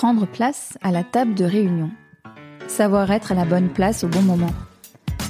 [0.00, 1.90] Prendre place à la table de réunion.
[2.68, 4.48] Savoir être à la bonne place au bon moment.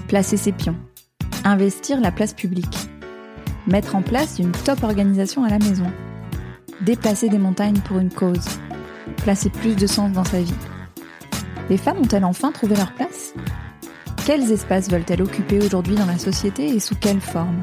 [0.07, 0.77] Placer ses pions.
[1.43, 2.79] Investir la place publique.
[3.67, 5.91] Mettre en place une top organisation à la maison.
[6.83, 8.45] Déplacer des montagnes pour une cause.
[9.17, 10.55] Placer plus de sens dans sa vie.
[11.69, 13.35] Les femmes ont-elles enfin trouvé leur place?
[14.25, 17.61] Quels espaces veulent-elles occuper aujourd'hui dans la société et sous quelle forme?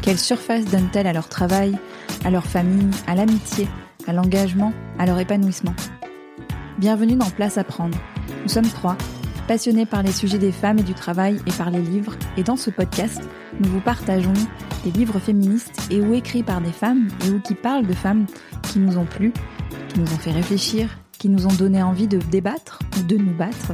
[0.00, 1.76] Quelle surface donnent-elles à leur travail,
[2.24, 3.66] à leur famille, à l'amitié,
[4.06, 5.74] à l'engagement, à leur épanouissement?
[6.80, 7.98] Bienvenue dans Place à prendre.
[8.42, 8.96] Nous sommes trois,
[9.46, 12.56] passionnés par les sujets des femmes et du travail et par les livres, et dans
[12.56, 13.20] ce podcast,
[13.60, 14.32] nous vous partageons
[14.82, 18.24] des livres féministes et ou écrits par des femmes et ou qui parlent de femmes
[18.62, 19.34] qui nous ont plu,
[19.90, 23.34] qui nous ont fait réfléchir, qui nous ont donné envie de débattre ou de nous
[23.34, 23.72] battre.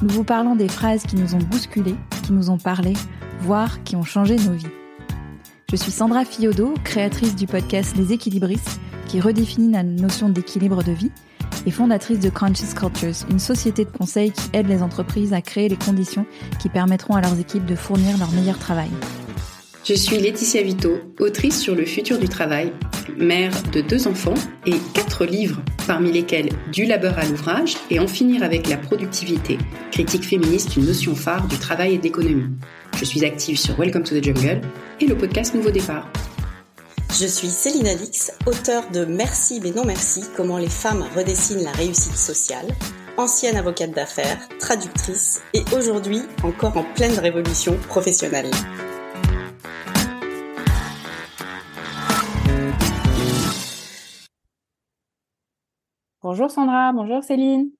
[0.00, 2.92] Nous vous parlons des phrases qui nous ont bousculées, qui nous ont parlé,
[3.40, 4.68] voire qui ont changé nos vies.
[5.72, 8.78] Je suis Sandra Fiodo, créatrice du podcast Les Équilibristes,
[9.14, 11.12] qui redéfinit la notion d'équilibre de vie
[11.66, 15.68] et fondatrice de Conscious Cultures, une société de conseil qui aide les entreprises à créer
[15.68, 16.26] les conditions
[16.60, 18.90] qui permettront à leurs équipes de fournir leur meilleur travail.
[19.84, 22.72] Je suis Laetitia Vito, autrice sur le futur du travail,
[23.16, 24.34] mère de deux enfants
[24.66, 29.58] et quatre livres, parmi lesquels Du labeur à l'ouvrage et En finir avec la productivité,
[29.92, 32.50] critique féministe, une notion phare du travail et de l'économie.
[32.98, 34.60] Je suis active sur Welcome to the Jungle
[35.00, 36.08] et le podcast Nouveau Départ.
[37.16, 41.70] Je suis Céline Alix, auteure de Merci mais non merci, comment les femmes redessinent la
[41.70, 42.66] réussite sociale,
[43.16, 48.50] ancienne avocate d'affaires, traductrice et aujourd'hui encore en pleine révolution professionnelle.
[56.20, 57.70] Bonjour Sandra, bonjour Céline.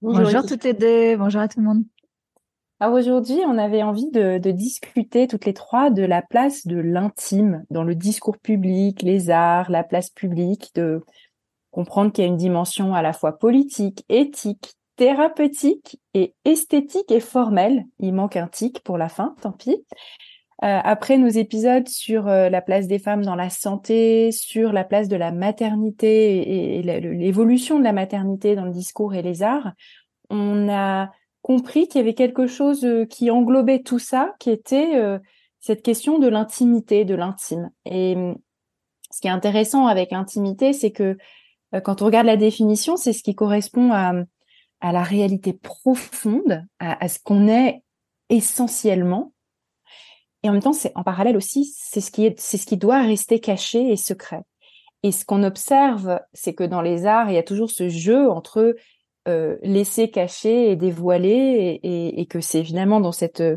[0.00, 1.84] Bonjour, toutes les deux, bonjour à tout le monde.
[2.92, 7.84] Aujourd'hui, on avait envie de, discuter toutes les trois de la place de l'intime dans
[7.84, 11.04] le discours public, les arts, la place publique, de
[11.70, 17.20] comprendre qu'il y a une dimension à la fois politique, éthique, thérapeutique et esthétique et
[17.20, 17.84] formelle.
[17.98, 19.84] Il manque un tic pour la fin, tant pis.
[20.62, 24.84] Euh, après nos épisodes sur euh, la place des femmes dans la santé, sur la
[24.84, 29.72] place de la maternité et l'évolution de la maternité dans le discours et les arts,
[30.30, 31.10] on a
[31.44, 35.18] compris qu'il y avait quelque chose euh, qui englobait tout ça, qui était euh,
[35.60, 37.70] cette question de l'intimité, de l'intime.
[37.84, 38.38] Et hum,
[39.10, 41.18] ce qui est intéressant avec l'intimité, c'est que
[41.74, 44.14] euh, quand on regarde la définition, c'est ce qui correspond à,
[44.80, 47.82] à la réalité profonde, à, ce qu'on est
[48.30, 49.34] essentiellement.
[50.42, 52.78] Et en même temps, c'est en parallèle aussi, c'est ce qui est, c'est ce qui
[52.78, 54.40] doit rester caché et secret.
[55.02, 58.30] Et ce qu'on observe, c'est que dans les arts, il y a toujours ce jeu
[58.30, 58.74] entre
[59.26, 63.56] euh, laisser cacher et dévoiler et, que c'est finalement dans cette euh,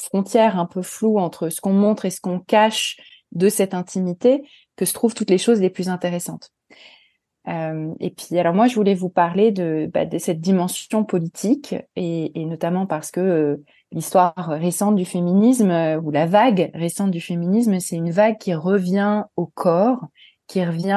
[0.00, 2.98] frontière un peu floue entre ce qu'on montre et ce qu'on cache
[3.32, 4.42] de cette intimité
[4.76, 6.50] que se trouvent toutes les choses les plus intéressantes.
[7.48, 11.74] Euh, et puis, alors moi, je voulais vous parler de, bah, de cette dimension politique,
[11.96, 17.96] et, notamment parce que l'histoire récente du féminisme, ou la vague récente du féminisme, c'est
[17.96, 20.06] une vague qui revient au corps,
[20.52, 20.90] qui revient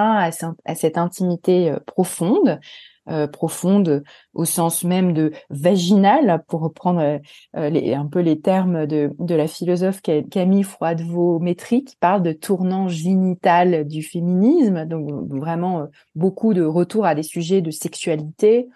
[0.66, 2.60] à, cette intimité profonde,
[3.08, 7.20] euh, profonde au sens même de vaginale, pour reprendre euh,
[7.56, 12.90] euh, un peu les termes de, de la philosophe Camille Froidevaux-Métry, qui parle de tournant
[12.90, 18.68] génital du féminisme, donc vraiment beaucoup de retour à des sujets de sexualité,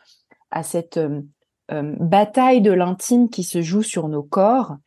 [0.50, 1.00] à cette
[1.72, 4.78] bataille de l'intime qui se joue sur nos corps,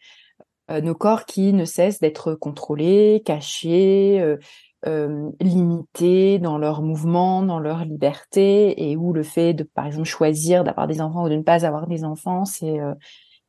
[0.68, 4.36] nos corps qui ne cessent d'être contrôlés, cachés,
[4.86, 10.08] euh, limités dans leurs mouvements, dans leur liberté, et où le fait de, par exemple,
[10.08, 12.94] choisir d'avoir des enfants ou de ne pas avoir des enfants, c'est euh,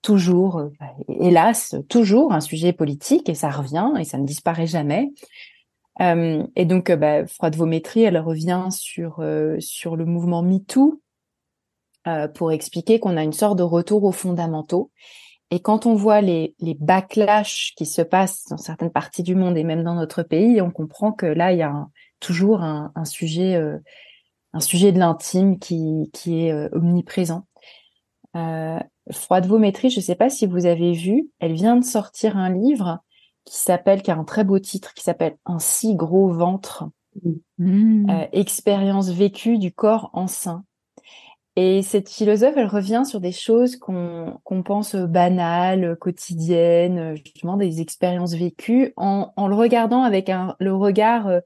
[0.01, 4.67] toujours, euh, bah, hélas, toujours un sujet politique, et ça revient, et ça ne disparaît
[4.67, 5.11] jamais.
[6.01, 9.23] Euh, et donc, bah, Froide Vométrie, elle revient sur
[9.59, 11.01] sur le mouvement MeToo
[12.33, 14.91] pour expliquer qu'on a une sorte de retour aux fondamentaux
[15.53, 19.55] et quand on voit les, les backlash qui se passent dans certaines parties du monde
[19.55, 21.85] et même dans notre pays, on comprend que là, il y a
[22.19, 23.77] toujours un, sujet, euh,
[24.53, 27.45] un sujet de l'intime qui, qui est euh, omniprésent.
[28.35, 28.79] Euh,
[29.11, 32.49] Froide Vométrie, je ne sais pas si vous avez vu, elle vient de sortir un
[32.49, 33.03] livre
[33.45, 36.85] qui s'appelle, qui a un très beau titre, qui s'appelle Un si gros ventre.
[37.59, 38.09] Mmh.
[38.09, 40.65] Euh, expérience vécue du corps enceint.
[41.55, 47.79] Et cette philosophe, elle revient sur des choses qu'on qu'on pense banales, quotidiennes, justement des
[47.79, 51.41] expériences vécues, en, en le regardant avec un, le regard, euh,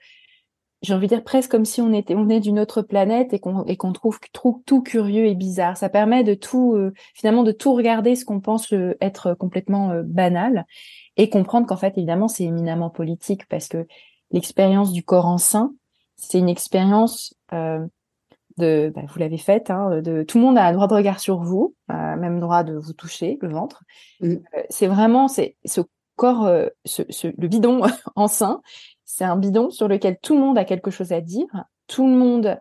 [0.81, 3.39] j'ai envie de dire presque comme si on était on est d'une autre planète et
[3.39, 5.75] qu'on qu'on trouve, trouve tout curieux et bizarre.
[5.75, 9.92] Ça permet de tout euh, finalement de tout regarder ce qu'on pense euh, être complètement
[10.06, 10.65] banal
[11.18, 13.88] et comprendre qu'en fait évidemment c'est éminemment politique parce que
[14.31, 15.74] l'expérience du corps enceint,
[16.15, 17.33] c'est une expérience
[18.57, 21.19] de, bah, vous l'avez faite, hein, de tout le monde a un droit de regard
[21.19, 23.83] sur vous, euh, même droit de vous toucher le ventre.
[24.21, 24.33] Mm.
[24.33, 25.81] Euh, c'est vraiment c'est ce
[26.15, 27.81] corps, euh, ce, ce, le bidon
[28.15, 28.62] en sein,
[29.06, 31.48] c'est un bidon sur lequel tout le monde a quelque chose à dire,
[31.88, 32.59] tout le monde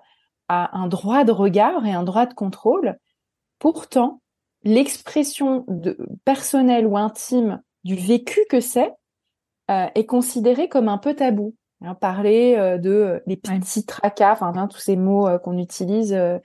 [0.48, 2.96] a un droit de regard et un droit de contrôle.
[3.58, 4.20] Pourtant,
[4.62, 8.92] l'expression de, personnelle ou intime du vécu que c'est
[9.70, 11.54] euh, est considérée comme un peu tabou.
[11.82, 15.58] Hein, parler euh, de euh, les petits tracas, enfin hein, tous ces mots euh, qu'on
[15.58, 16.38] utilise, euh,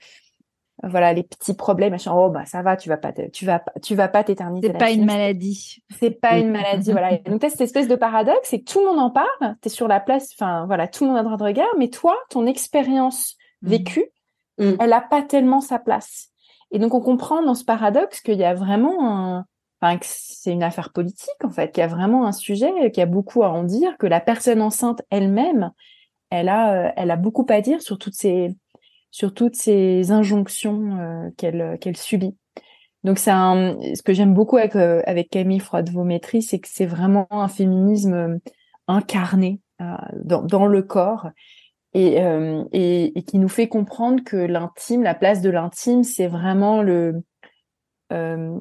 [0.82, 2.12] voilà les petits problèmes, machin.
[2.14, 4.68] Oh bah ça va, tu vas pas, te, tu vas pas, tu vas pas t'éterniser.
[4.68, 5.82] C'est pas une maladie.
[5.98, 7.12] C'est pas une maladie, voilà.
[7.14, 9.56] Et donc t'as cette espèce de paradoxe, c'est que tout le monde en parle.
[9.62, 12.16] T'es sur la place, enfin voilà, tout le monde a droit de regard, mais toi,
[12.28, 14.12] ton expérience vécue,
[14.58, 14.74] Mm.
[14.80, 16.30] elle a pas tellement sa place.
[16.70, 19.46] Et donc on comprend dans ce paradoxe qu'il y a vraiment un,
[19.82, 23.00] enfin que c'est une affaire politique en fait, qu'il y a vraiment un sujet, qu'il
[23.00, 25.72] y a beaucoup à en dire, que la personne enceinte elle-même,
[26.30, 28.54] elle a, euh, elle a beaucoup à dire sur toutes ces,
[29.10, 32.36] sur toutes ces injonctions euh, qu'elle, qu'elle subit.
[33.04, 37.26] Donc c'est ce que j'aime beaucoup avec euh, avec Camille Froide-Vaumétry, c'est que c'est vraiment
[37.30, 38.38] un féminisme euh,
[38.86, 41.30] incarné euh, dans, dans le corps
[41.94, 46.82] et, euh, et, qui nous fait comprendre que l'intime, la place de l'intime, c'est vraiment
[46.82, 47.22] le
[48.12, 48.58] euh,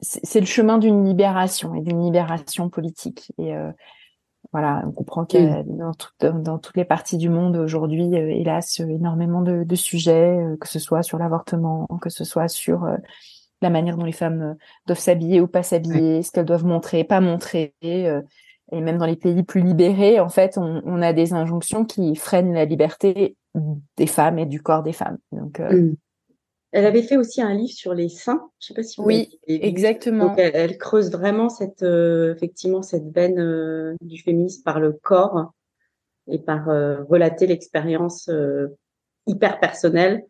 [0.00, 3.32] c'est le chemin d'une libération et d'une libération politique.
[3.38, 3.70] Et euh,
[4.52, 8.28] voilà, on comprend que dans, tout- dans, dans toutes les parties du monde aujourd'hui, euh,
[8.30, 12.48] hélas, euh, énormément de, de sujets, euh, que ce soit sur l'avortement, que ce soit
[12.48, 12.86] sur
[13.62, 14.56] la manière dont les femmes
[14.86, 17.74] doivent s'habiller ou pas s'habiller, ce qu'elles doivent montrer, pas montrer.
[17.84, 18.22] euh,
[18.72, 22.16] et même dans les pays plus libérés, en fait, on, on a des injonctions qui
[22.16, 23.36] freinent la liberté
[23.96, 25.18] des femmes et du corps des femmes.
[25.32, 25.94] Donc, euh, Mm.
[26.76, 28.50] Elle avait fait aussi un livre sur les seins.
[28.60, 30.26] Je sais pas si vous Oui, exactement.
[30.26, 34.92] Donc elle, elle creuse vraiment cette euh, effectivement cette veine euh, du féminisme par le
[34.92, 35.52] corps
[36.28, 38.68] et par euh, relater l'expérience euh,
[39.26, 40.24] hyper personnelle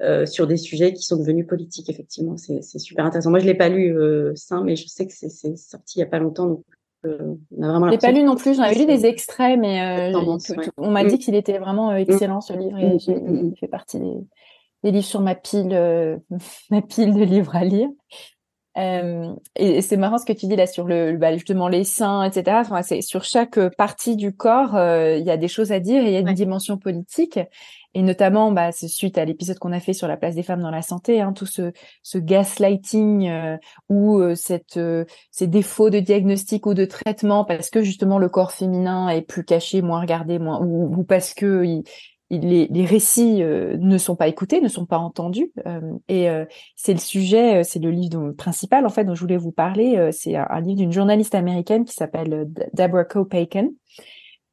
[0.00, 1.90] euh, sur des sujets qui sont devenus politiques.
[1.90, 3.28] Effectivement, c'est super intéressant.
[3.30, 6.02] Moi, je l'ai pas lu euh, Saint, mais je sais que c'est sorti il y
[6.02, 6.46] a pas longtemps.
[6.46, 6.64] Donc
[7.04, 7.86] euh, on a vraiment.
[7.88, 10.64] Je l'ai pas lu non plus, j'en avais lu des extraits, mais euh, Tendance, ouais.
[10.78, 11.08] on m'a Mm.
[11.08, 13.52] dit qu'il était vraiment euh, excellent ce livre et Mm, mm, mm.
[13.52, 14.14] il fait partie des,
[14.82, 16.18] des livres sur ma pile, euh,
[16.70, 17.88] ma pile de livres à lire.
[18.78, 21.82] Euh, et, et c'est marrant ce que tu dis là sur le, bah, justement les
[21.82, 22.60] seins, etc.
[22.60, 26.02] Enfin, c'est sur chaque partie du corps, euh, il y a des choses à dire
[26.04, 26.34] et il y a une Ouais.
[26.34, 27.40] dimension politique.
[27.94, 30.62] Et notamment, bah, c'est suite à l'épisode qu'on a fait sur la place des femmes
[30.62, 31.72] dans la santé, hein, tout ce,
[32.04, 33.56] ce gaslighting euh,
[33.88, 38.28] ou euh, cette, euh, ces défauts de diagnostic ou de traitement parce que justement le
[38.28, 41.82] corps féminin est plus caché, moins regardé, moins ou, ou parce que il-
[42.30, 45.52] les, les récits euh, ne sont pas écoutés, ne sont pas entendus.
[45.66, 46.44] euh, et euh,
[46.76, 49.96] c'est le sujet, euh, c'est le livre principal en fait dont je voulais vous parler.
[49.96, 53.70] euh, c'est un, livre d'une journaliste américaine qui s'appelle euh, Deborah Copaken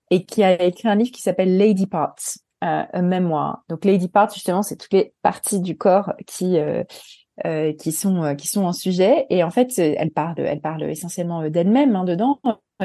[0.09, 2.15] et qui a écrit un livre qui s'appelle Lady Parts,
[2.62, 3.63] un mémoire.
[3.69, 6.57] Donc Lady Parts justement, c'est toutes les parties du corps qui
[7.77, 11.95] qui sont qui sont en sujet et en fait elle parle elle parle essentiellement d'elle-même
[11.95, 12.39] hein, dedans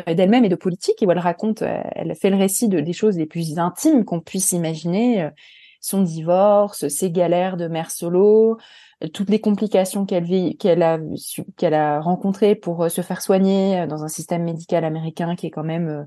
[0.07, 2.93] d'elle-même et de politique et où elle raconte euh, elle fait le récit de des
[2.93, 5.31] choses les plus intimes qu'on puisse imaginer euh,
[5.81, 8.59] son divorce ses galères de mère solo
[9.05, 10.99] euh, toutes les complications qu'elle vit qu'elle a
[11.57, 15.47] qu'elle a rencontrées pour euh, se faire soigner euh, dans un système médical américain qui
[15.47, 16.05] est quand même euh,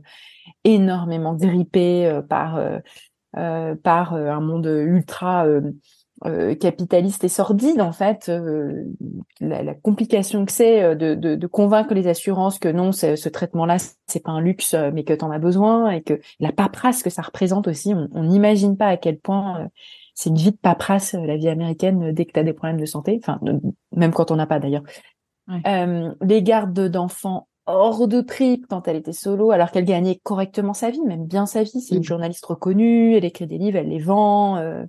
[0.64, 2.80] énormément grippé euh, par euh,
[3.38, 5.62] euh, par euh, un monde ultra euh,
[6.26, 8.86] euh, capitaliste et sordide en fait euh,
[9.42, 13.18] la, la complication que c'est euh, de, de, de convaincre les assurances que non c'est-
[13.18, 13.75] ce traitement là
[14.08, 17.04] c'est pas un luxe euh, mais que tu en as besoin et que la paperasse
[17.04, 19.68] que ça représente aussi on n'imagine pas à quel point euh,
[20.13, 22.80] c'est une vie de paperasse euh, la vie américaine dès que tu as des problèmes
[22.80, 23.39] de santé enfin
[23.92, 24.84] même quand on n'a pas d'ailleurs
[25.48, 25.62] Ouais.
[25.68, 30.74] euh, les gardes d'enfants hors de prix quand elle était solo, alors qu'elle gagnait correctement
[30.74, 31.82] sa vie, même bien sa vie.
[31.82, 32.04] C'est une Mhm.
[32.04, 34.58] journaliste reconnue, elle écrit des livres, elle les vend.
[34.58, 34.84] euh,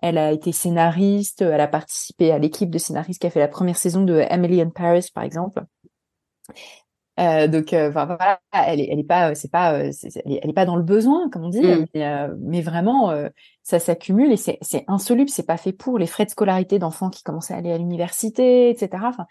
[0.00, 3.48] elle a été scénariste, elle a participé à l'équipe de scénaristes qui a fait la
[3.48, 5.62] première saison de Emily in Paris, par exemple.
[7.18, 9.90] Euh, donc, euh, enfin, voilà, elle est, elle est pas, c'est pas, euh,
[10.24, 11.84] elle est, elle est pas dans le besoin, comme on dit, Mm.
[11.94, 13.12] mais, mais vraiment,
[13.62, 17.22] ça s'accumule et c'est, insoluble, c'est pas fait pour les frais de scolarité d'enfants qui
[17.22, 19.04] commencent à aller à l'université, etc.
[19.06, 19.26] Enfin,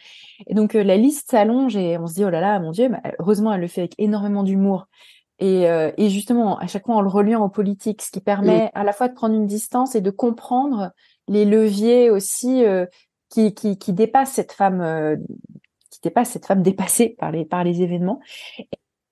[0.46, 3.00] et donc la liste s'allonge et on se dit oh là là, mon Dieu, mais
[3.20, 4.88] heureusement elle le fait avec énormément d'humour.
[5.40, 8.72] Et, euh, et justement, à chaque fois en le reliant aux politiques, ce qui permet
[8.74, 10.92] à la fois de prendre une distance et de comprendre
[11.28, 12.86] les leviers aussi euh,
[13.30, 15.16] qui, qui, qui dépassent cette femme, euh,
[15.92, 18.20] qui dépassent cette femme dépassée par les, par les événements.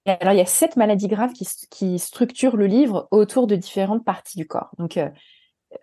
[0.06, 3.56] Et alors, il y a sept maladies graves qui, qui structurent le livre autour de
[3.56, 4.72] différentes parties du corps.
[4.78, 5.10] Donc, euh,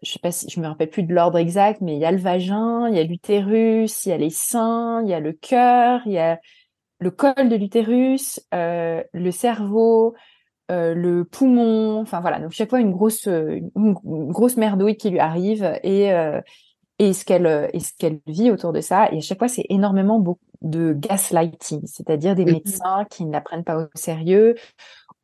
[0.03, 2.13] je sais pas si je me rappelle plus de l'ordre exact, mais il y a
[2.13, 5.33] le vagin, il y a l'utérus, il y a les seins, il y a le
[5.33, 6.39] cœur, il y a
[7.01, 10.15] le col de l'utérus, euh, le cerveau,
[10.71, 15.79] le poumon, enfin voilà, donc chaque fois une grosse, une, grosse merdouille qui lui arrive
[15.83, 16.11] et
[16.99, 19.11] et ce qu'elle et ce qu'elle vit autour de ça.
[19.13, 20.25] Et à chaque fois, c'est énormément
[20.63, 24.55] de gaslighting, c'est-à-dire des médecins qui ne la prennent pas au sérieux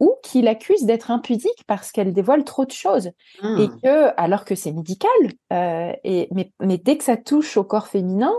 [0.00, 3.66] ou qui l'accusent d'être impudique parce qu'elle dévoile trop de choses et ah.
[3.82, 5.10] que alors que c'est médical
[5.52, 8.32] euh, et mais, mais dès que ça touche au corps féminin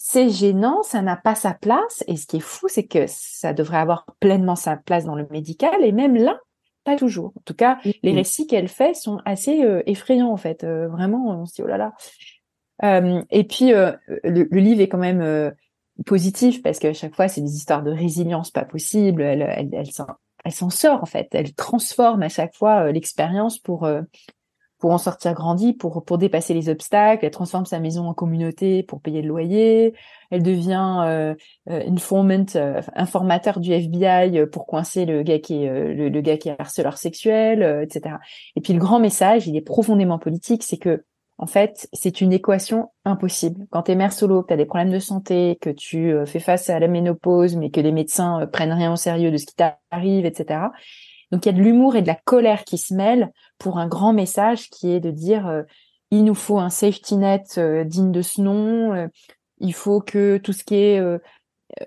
[0.00, 3.52] c'est gênant ça n'a pas sa place et ce qui est fou c'est que ça
[3.52, 6.38] devrait avoir pleinement sa place dans le médical et même là
[6.84, 7.32] pas toujours.
[7.36, 10.64] En tout cas les récits qu'elle fait sont assez euh, effrayants en fait.
[10.64, 11.92] Euh, vraiment on se dit oh là là.
[12.84, 15.52] Euh, et puis le, le, livre est quand même
[16.06, 19.20] positif parce qu'à chaque fois c'est des histoires de résilience pas possible.
[19.20, 21.26] Elle, elle, elle, s'en sort en fait.
[21.32, 23.86] Elle transforme à chaque fois l'expérience pour
[24.78, 27.24] pour en sortir grandi, pour pour dépasser les obstacles.
[27.24, 29.94] Elle transforme sa maison en communauté pour payer le loyer.
[30.30, 31.34] Elle devient euh,
[31.66, 32.46] informant,
[32.94, 36.98] informateur du FBI pour coincer le gars qui est le, le, gars qui est harceleur
[36.98, 38.16] sexuel, etc.
[38.56, 41.04] Et puis le grand message, il est profondément politique, c'est que
[41.38, 43.66] en fait, c'est une équation impossible.
[43.70, 46.26] Quand tu es mère solo, que tu as des problèmes de santé, que tu euh,
[46.26, 49.36] fais face à la ménopause, mais que les médecins euh, prennent rien au sérieux de
[49.36, 50.60] ce qui t'arrive, etc.
[51.30, 53.86] Donc il y a de l'humour et de la colère qui se mêlent pour un
[53.86, 55.62] grand message qui est de dire euh,
[56.10, 59.10] il nous faut un safety net digne de ce nom,
[59.58, 61.00] il faut que tout ce qui est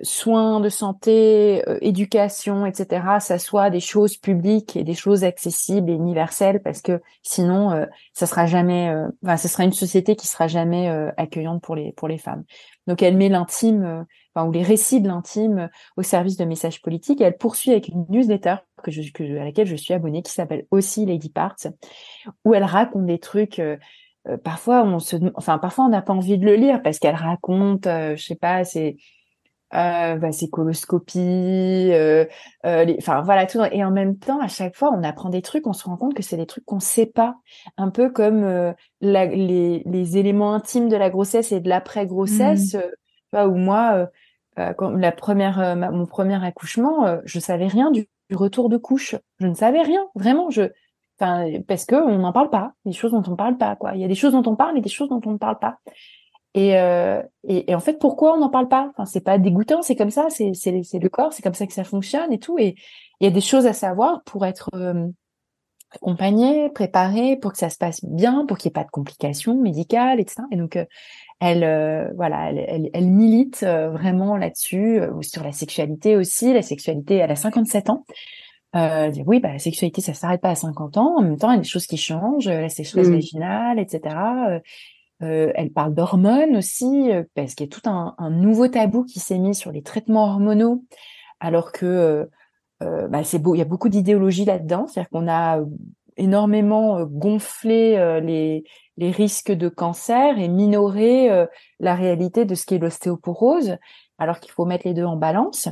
[0.03, 5.89] soins de santé, euh, éducation, etc., ça soit des choses publiques et des choses accessibles
[5.89, 10.15] et universelles, parce que sinon, euh, ça sera jamais, euh, enfin, ce sera une société
[10.15, 12.43] qui sera jamais accueillante pour les pour les femmes.
[12.87, 17.21] Donc, elle met l'intime, enfin, ou les récits de l'intime au service de messages politiques.
[17.21, 20.31] Et elle poursuit avec une newsletter que je, que, à laquelle je suis abonnée, qui
[20.31, 21.67] s'appelle aussi Lady Parts,
[22.45, 23.61] où elle raconte des trucs.
[24.43, 27.85] parfois, on se, enfin, parfois, on n'a pas envie de le lire parce qu'elle raconte,
[27.85, 28.97] je sais pas, c'est
[29.73, 32.25] euh, bah, c'est coloscopie, euh,
[32.65, 32.97] euh, les...
[32.97, 33.59] enfin voilà tout.
[33.71, 36.13] Et en même temps, à chaque fois, on apprend des trucs, on se rend compte
[36.13, 37.37] que c'est des trucs qu'on sait pas,
[37.77, 42.75] un peu comme euh, la, les, les, éléments intimes de la grossesse et de l'après-grossesse.
[43.33, 43.37] Mmh.
[43.47, 44.09] où moi,
[44.77, 49.15] quand la première, mon premier accouchement, je savais rien du, retour de couche.
[49.39, 50.49] Je ne savais rien, vraiment.
[50.49, 50.63] Je,
[51.19, 53.95] enfin, parce que on n'en parle pas, des choses dont on parle pas, quoi.
[53.95, 55.59] Il y a des choses dont on parle et des choses dont on ne parle
[55.59, 55.77] pas.
[56.53, 58.89] Et, euh, et, en fait, pourquoi on n'en parle pas?
[58.89, 61.73] Enfin, c'est pas dégoûtant, c'est comme ça, c'est c'est le corps, c'est comme ça que
[61.73, 62.57] ça fonctionne et tout.
[62.59, 62.75] Et
[63.19, 65.07] il y a des choses à savoir pour être euh,
[65.91, 69.55] accompagné, préparé, pour que ça se passe bien, pour qu'il n'y ait pas de complications
[69.55, 70.43] médicales, etc.
[70.51, 70.85] Et donc, euh,
[71.41, 76.53] elle, euh, voilà, elle, elle, elle milite euh, vraiment là-dessus, sur la sexualité aussi.
[76.53, 78.05] La sexualité, elle a 57 ans.
[78.77, 81.17] Euh, oui, bah, la sexualité, ça s'arrête pas à 50 ans.
[81.17, 83.15] En même temps, il y a des choses qui changent, la sexualité mmh.
[83.15, 84.15] vaginale, etc.
[85.23, 89.19] Euh, elle parle d'hormones aussi, euh, parce qu'il y a tout un, nouveau tabou qui
[89.19, 90.83] s'est mis sur les traitements hormonaux,
[91.39, 92.27] alors que
[92.81, 95.59] euh, bah, c'est beau, il y a beaucoup d'idéologie là-dedans, c'est-à-dire qu'on a
[96.17, 98.63] énormément gonflé les,
[98.97, 101.29] les risques de cancer et minoré
[101.79, 103.77] la réalité de ce qu'est l'ostéoporose,
[104.17, 105.69] alors qu'il faut mettre les deux en balance.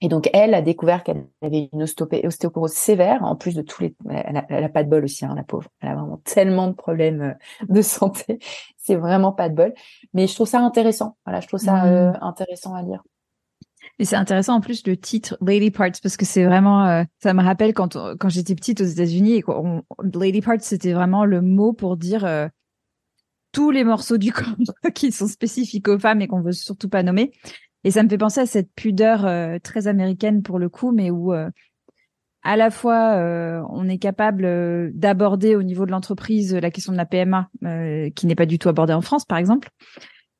[0.00, 3.96] Et donc, elle a découvert qu'elle avait une ostéoporose sévère, en plus de tous les...
[4.08, 5.68] Elle a, pas de bol aussi, hein, la pauvre.
[5.80, 8.38] Elle a vraiment tellement de problèmes euh, de santé.
[8.76, 9.74] C'est vraiment pas de bol.
[10.14, 11.16] Mais je trouve ça intéressant.
[11.26, 11.88] Voilà, je trouve ça mmh.
[11.88, 13.02] euh, intéressant à lire.
[13.98, 17.34] Et c'est intéressant en plus le titre Lady Parts parce que c'est vraiment euh, ça
[17.34, 19.42] me rappelle quand quand j'étais petite aux États-Unis
[20.14, 22.24] Lady Parts c'était vraiment le mot pour dire
[23.52, 24.54] tous les morceaux du corps
[24.94, 27.32] qui sont spécifiques aux femmes et qu'on veut surtout pas nommer.
[27.84, 31.10] Et ça me fait penser à cette pudeur euh, très américaine pour le coup, mais
[31.10, 31.48] où euh,
[32.42, 36.96] à la fois euh, on est capable d'aborder au niveau de l'entreprise la question de
[36.96, 37.50] la PMA,
[38.14, 39.68] qui n'est pas du tout abordée en France, par exemple.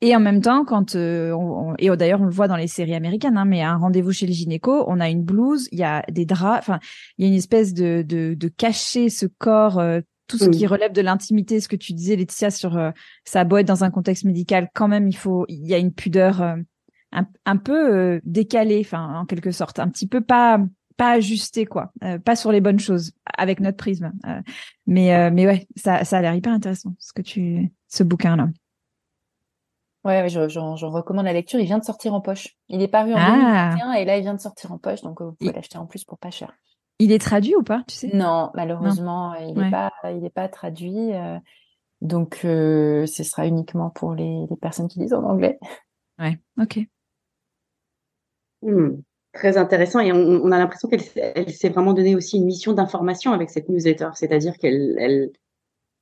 [0.01, 3.37] Et en même temps, quand on, et d'ailleurs on le voit dans les séries américaines,
[3.37, 6.05] hein, mais à un rendez-vous chez le gynéco, on a une blouse, il y a
[6.09, 6.79] des draps, enfin
[7.17, 9.83] il y a une espèce de de, de cacher ce corps,
[10.29, 12.79] tout ce qui relève de l'intimité, ce que tu disais Laetitia sur
[13.25, 16.57] ça a dans un contexte médical, quand même il faut, il y a une pudeur
[17.13, 20.61] un, peu euh, décalé, enfin en quelque sorte, un petit peu pas
[20.97, 24.13] pas ajusté quoi, euh, pas sur les bonnes choses avec notre prisme.
[24.27, 24.41] Euh,
[24.87, 28.49] mais mais ouais, ça ça a l'air hyper intéressant ce que tu ce bouquin là.
[30.09, 31.61] Ouais, j'en je, recommande la lecture.
[31.61, 32.57] Il vient de sortir en poche.
[32.69, 34.01] Il est paru en 2021 ah.
[34.01, 36.19] et là il vient de sortir en poche, donc vous pouvez l'acheter en plus pour
[36.19, 36.57] pas cher.
[36.99, 38.11] Il est traduit ou pas, tu sais?
[38.15, 41.11] Non, malheureusement, il n'est pas il est pas traduit.
[42.01, 45.59] donc ce sera uniquement pour les, les personnes qui lisent en anglais.
[46.19, 46.81] Ouais, ok.
[48.63, 49.03] Mmh.
[49.35, 53.51] Très intéressant et on, a l'impression qu'elle s'est vraiment donné aussi une mission d'information avec
[53.51, 55.31] cette newsletter, c'est-à-dire qu'elle elle,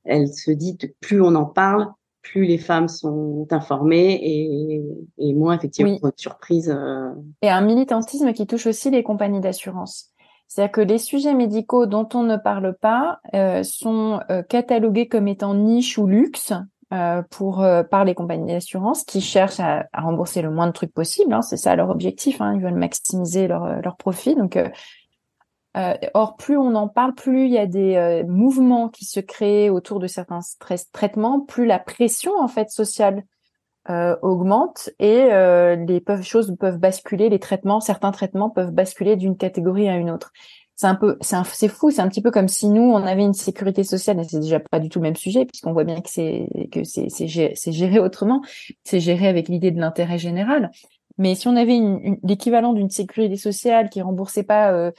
[0.05, 1.91] elle se dit que plus on en parle,
[2.31, 4.83] plus les femmes sont informées et,
[5.17, 6.73] et moins effectivement de surprises.
[6.75, 7.11] Euh.
[7.41, 10.11] Et un militantisme qui touche aussi les compagnies d'assurance.
[10.47, 15.27] C'est-à-dire que les sujets médicaux dont on ne parle pas euh, sont euh, catalogués comme
[15.27, 16.53] étant niche ou luxe
[17.31, 21.33] pour par les compagnies d'assurance qui cherchent à, rembourser le moins de trucs possible.
[21.33, 22.39] Hein, c'est ça leur objectif.
[22.39, 24.35] Hein, ils veulent maximiser leur, leur profit.
[24.35, 24.57] Donc,
[26.13, 29.99] or, plus on en parle, plus il y a des mouvements qui se créent autour
[29.99, 33.23] de certains stress traitements, plus la pression en fait sociale
[33.89, 39.37] euh, augmente et euh, les choses peuvent basculer, les traitements, certains traitements peuvent basculer d'une
[39.37, 40.33] catégorie à une autre.
[40.75, 43.33] C'est un peu, c'est fou, c'est un petit peu comme si nous on avait une
[43.33, 46.09] sécurité sociale, et c'est déjà pas du tout le même sujet puisqu'on voit bien que
[46.09, 48.41] c'est que c'est c'est géré, autrement,
[48.83, 50.69] c'est géré avec l'idée de l'intérêt général.
[51.17, 51.79] Mais si on avait
[52.23, 54.91] l'équivalent d'une sécurité sociale qui remboursait pas euh,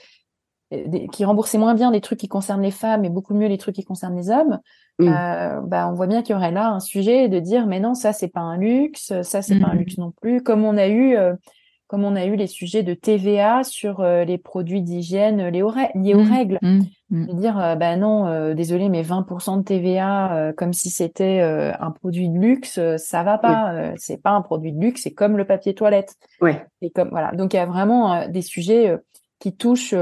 [1.13, 3.75] qui remboursait moins bien les trucs qui concernent les femmes et beaucoup mieux les trucs
[3.75, 4.59] qui concernent les hommes,
[4.99, 5.09] mmh.
[5.09, 7.95] euh, bah on voit bien qu'il y aurait là un sujet de dire mais non
[7.95, 9.79] ça c'est pas un luxe, ça c'est pas un mmh.
[9.79, 10.43] luxe non plus.
[10.43, 11.35] Comme on a eu euh,
[11.87, 15.73] comme on a eu les sujets de TVA sur euh, les produits d'hygiène liés aux,
[15.95, 16.33] liés aux mmh.
[16.33, 16.59] règles,
[17.11, 22.39] de dire bah non désolé mais 20% de TVA comme si c'était un produit de
[22.39, 26.15] luxe, ça va pas, c'est pas un produit de luxe, c'est comme le papier toilette.
[26.43, 26.67] Ouais.
[26.83, 28.95] Et comme voilà donc il y a vraiment des sujets
[29.39, 29.95] qui touchent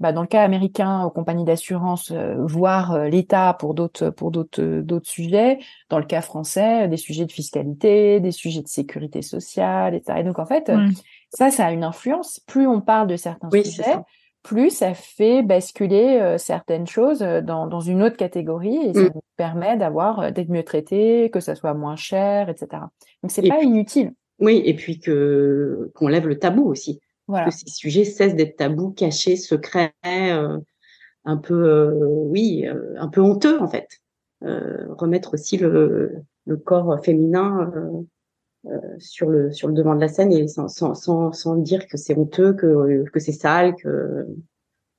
[0.00, 4.30] bah, dans le cas américain, aux compagnies d'assurance, euh, voire euh, l'État pour d'autres pour
[4.30, 5.58] d'autres euh, d'autres sujets.
[5.90, 10.20] Dans le cas français, des sujets de fiscalité, des sujets de sécurité sociale, etc.
[10.20, 10.72] Et donc en fait,
[11.28, 12.40] ça, ça a une influence.
[12.46, 13.98] Plus on parle de certains sujets,
[14.42, 19.10] plus ça fait basculer certaines choses dans, dans une autre catégorie et ça mm.
[19.14, 22.84] nous permet d'avoir d'être mieux traité, que ça soit moins cher, etc.
[23.22, 24.14] Donc c'est pas inutile.
[24.38, 27.00] Oui, et puis que qu'on lève le tabou aussi.
[27.30, 30.58] Que ces sujets cessent d'être tabous, cachés, secrets, euh,
[31.24, 33.88] un peu, euh, oui, euh, un peu honteux en fait.
[34.42, 37.70] remettre aussi le, le corps féminin
[38.98, 41.96] sur le sur le devant de la scène et sans sans sans, sans dire que
[41.96, 44.26] c'est honteux, que que c'est sale, que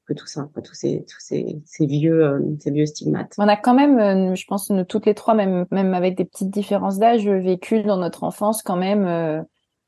[0.07, 3.33] que tout ça, tous ces tous ces, ces vieux ces vieux stigmates.
[3.37, 6.49] On a quand même, je pense, nous, toutes les trois, même même avec des petites
[6.49, 9.45] différences d'âge, vécu dans notre enfance quand même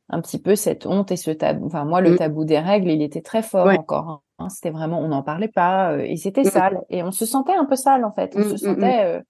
[0.09, 1.65] un petit peu cette honte et ce tabou.
[1.65, 2.17] Enfin, moi, le mm.
[2.17, 4.23] tabou des règles, il était très fort encore.
[4.39, 4.49] Hein.
[4.49, 6.49] C'était vraiment, on n'en parlait pas euh, et c'était mm.
[6.49, 6.81] sale.
[6.89, 8.33] Et on se sentait un peu sale en fait.
[8.35, 9.21] On mm, se sentait, euh,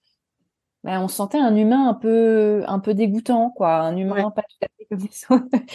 [0.84, 3.76] ben, on sentait un humain un peu, un peu dégoûtant, quoi.
[3.76, 5.66] Un humain pas tout à fait comme les autres.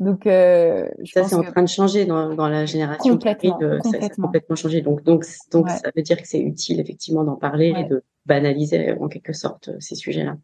[0.00, 3.14] Donc, euh, ça, c'est en train de changer dans, dans la génération.
[3.14, 4.26] Complètement, complètement.
[4.26, 4.82] complètement changé.
[4.82, 8.94] Donc, donc, donc, ça veut dire que c'est utile effectivement d'en parler et de banaliser
[9.00, 10.36] en quelque sorte ces sujets-là.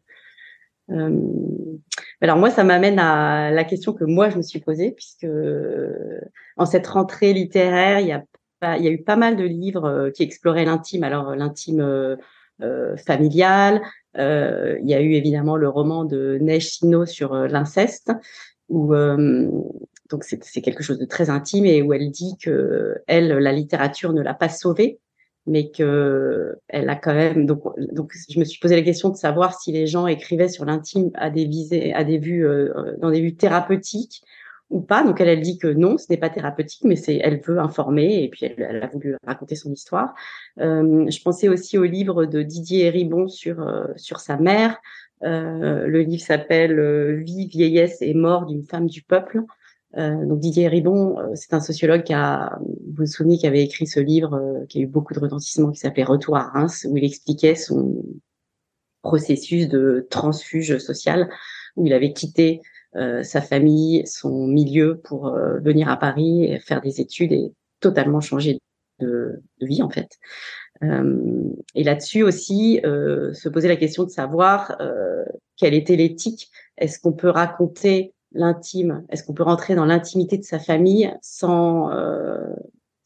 [0.90, 1.18] Euh,
[2.20, 6.20] alors moi, ça m'amène à la question que moi je me suis posée, puisque euh,
[6.56, 8.24] en cette rentrée littéraire, il y a
[8.78, 11.04] il y a eu pas mal de livres euh, qui exploraient l'intime.
[11.04, 13.82] Alors l'intime euh, familial,
[14.16, 18.12] euh, il y a eu évidemment le roman de Neige Sino sur l'inceste,
[18.68, 23.52] où donc c'est quelque chose de très intime et où elle dit que elle, la
[23.52, 25.00] littérature ne l'a pas sauvée
[25.46, 29.16] mais que elle a quand même donc donc je me suis posé la question de
[29.16, 33.10] savoir si les gens écrivaient sur l'intime à des visées à des vues euh, dans
[33.10, 34.22] des vues thérapeutiques
[34.70, 35.04] ou pas.
[35.04, 38.22] Donc elle elle dit que non ce n'est pas thérapeutique mais c'est elle veut informer
[38.24, 40.14] et puis elle, elle a voulu raconter son histoire.
[40.60, 44.78] Euh, je pensais aussi au livre de Didier Ribon sur euh, sur sa mère.
[45.22, 49.42] Euh, le livre s'appelle Vie vieillesse et mort d'une femme du peuple
[49.96, 53.62] euh, donc Didier Ribon, euh, c'est un sociologue qui a, vous vous souvenez, qui avait
[53.62, 56.86] écrit ce livre euh, qui a eu beaucoup de retentissement, qui s'appelait Retour à Reims,
[56.88, 58.02] où il expliquait son
[59.02, 61.28] processus de transfuge social,
[61.76, 62.60] où il avait quitté
[63.24, 68.60] sa famille, son milieu pour venir à Paris et faire des études et totalement changer
[69.00, 70.16] de, de vie en fait.
[70.80, 74.78] et là-dessus aussi, se poser la question de savoir
[75.56, 76.52] quelle était l'éthique.
[76.78, 81.90] Est-ce qu'on peut raconter l'intime Est-ce qu'on peut rentrer dans l'intimité de sa famille sans
[81.92, 82.54] euh,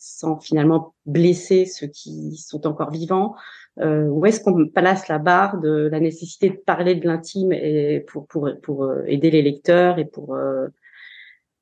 [0.00, 3.34] sans finalement blesser ceux qui sont encore vivants?
[3.80, 8.04] Euh, Où est-ce qu'on place la barre de la nécessité de parler de l'intime et
[8.08, 10.68] pour pour pour euh, aider les lecteurs et pour euh,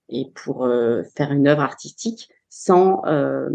[0.09, 2.31] et pour euh, faire une œuvre artistique?
[2.48, 3.48] Sans euh,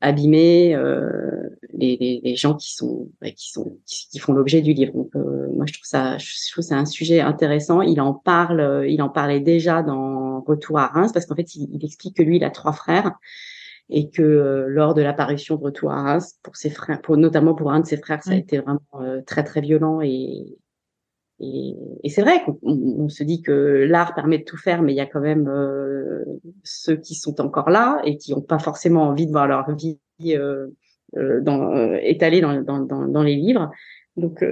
[0.00, 4.92] abîmer euh, les, les, les, gens qui sont qui sont qui, font l'objet du livre.
[4.92, 7.82] Donc euh, moi je trouve ça je trouve c'est un sujet intéressant.
[7.82, 11.68] Il en parle, il en parlait déjà dans Retour à Reims parce qu'en fait il,
[11.72, 13.12] il, explique que lui il a trois frères
[13.88, 17.72] et que lors de l'apparition de Retour à Reims pour ses frères, pour notamment pour
[17.72, 18.80] un de ses frères, ça a été vraiment
[19.26, 20.58] très très violent et
[21.38, 24.92] et, et c'est vrai qu'on on se dit que l'art permet de tout faire, mais
[24.92, 26.24] il y a quand même euh,
[26.64, 29.98] ceux qui sont encore là et qui n'ont pas forcément envie de voir leur vie
[30.22, 30.68] euh,
[31.16, 33.70] euh dans, euh, étalée dans, dans, dans, les livres.
[34.16, 34.42] Donc,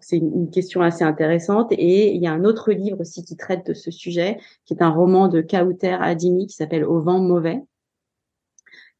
[0.00, 1.72] c'est une question assez intéressante.
[1.72, 4.82] Et il y a un autre livre aussi qui traite de ce sujet, qui est
[4.82, 7.60] un roman de Kauter Adimi qui s'appelle Au vent mauvais,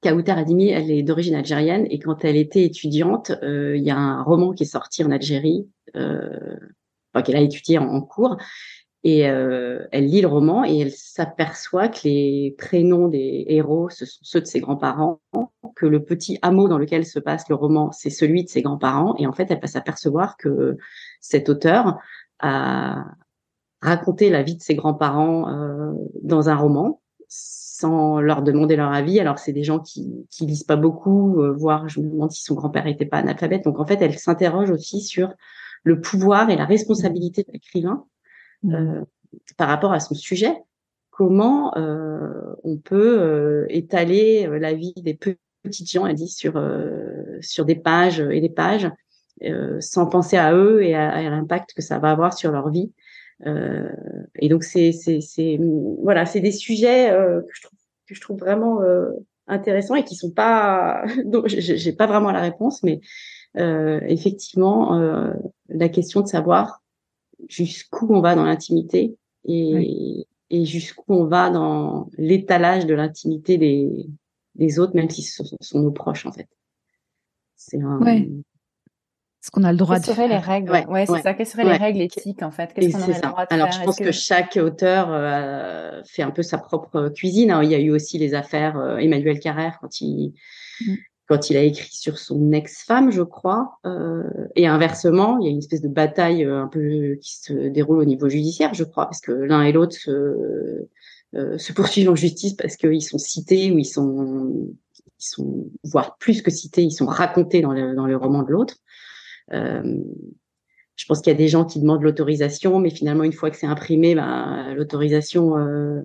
[0.05, 4.23] Kaouter Adimi, elle est d'origine algérienne et quand elle était étudiante, il y a un
[4.23, 8.37] roman qui est sorti en Algérie, enfin, qu'elle a étudié en cours
[9.05, 14.07] et euh, elle lit le roman et elle s'aperçoit que les prénoms des héros, ce
[14.07, 15.21] sont ceux de ses grands-parents,
[15.77, 19.15] que le petit hameau dans lequel se passe le roman, c'est celui de ses grands-parents.
[19.19, 20.79] Et en fait, elle va s'apercevoir que
[21.21, 21.99] cet auteur
[22.39, 23.05] a
[23.83, 27.03] raconté la vie de ses grands-parents euh, dans un roman
[27.75, 29.19] sans leur demander leur avis.
[29.19, 32.43] Alors, c'est des gens qui, qui lisent pas beaucoup, euh, voire je me demande si
[32.45, 33.65] son grand-père était pas analphabète.
[33.65, 35.35] Donc, en fait, elle s'interroge aussi sur
[35.83, 38.07] le pouvoir et la responsabilité de l'écrivain
[38.67, 39.03] euh,
[39.57, 40.55] par rapport à son sujet,
[41.11, 45.19] comment euh, on peut euh, étaler la vie des
[45.65, 46.63] petites gens, elle dit, sur
[47.41, 48.89] sur des pages et des pages,
[49.81, 52.93] sans penser à eux et à, l'impact que ça va avoir sur leur vie.
[53.45, 55.59] Et donc c'est c'est c'est
[56.03, 58.81] voilà, c'est des sujets que je trouve que je trouve vraiment
[59.47, 63.01] intéressants et qui sont pas donc j'ai pas vraiment la réponse, mais
[63.55, 65.33] effectivement
[65.69, 66.83] la question de savoir
[67.49, 69.17] jusqu'où on va dans l'intimité
[69.47, 74.07] et, et jusqu'où on va dans l'étalage de l'intimité des,
[74.55, 76.49] des autres, même si ce sont, nos proches en fait.
[77.57, 77.99] C'est un.
[78.01, 78.29] Ouais.
[79.45, 80.71] Ce qu'on a le droit Quelles de seraient les règles?
[80.89, 81.35] Ouais, c'est ça.
[81.35, 82.73] Quelles seraient les règles éthiques en fait?
[82.73, 84.11] Qu'est-ce qu'on aurait le droit de Alors, je pense que...
[84.11, 87.51] chaque auteur euh, fait un peu sa propre cuisine.
[87.51, 87.63] Hein.
[87.63, 90.33] Il y a eu aussi les affaires euh, Emmanuel Carrère quand il
[90.81, 90.95] mm
[91.27, 94.23] quand il a écrit sur son ex-femme, je crois, euh,
[94.57, 97.99] et inversement, il y a une espèce de bataille euh, un peu qui se déroule
[97.99, 100.87] au niveau judiciaire, je crois, parce que l'un et l'autre se,
[101.35, 104.77] euh, se poursuivent en justice parce qu'ils sont cités ou ils sont,
[105.19, 108.53] ils sont, voire plus que cités, ils sont racontés dans le, dans le roman de
[108.53, 108.77] l'autre.
[109.53, 110.03] Euh,
[110.97, 113.57] je pense qu'il y a des gens qui demandent l'autorisation, mais finalement, une fois que
[113.57, 116.03] c'est imprimé, ben, l'autorisation euh,